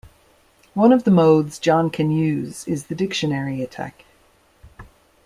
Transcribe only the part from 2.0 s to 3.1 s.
use is the